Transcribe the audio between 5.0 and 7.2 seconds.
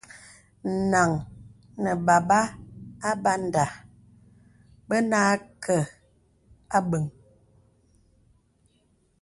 nâ kə̀ abə̀ŋ.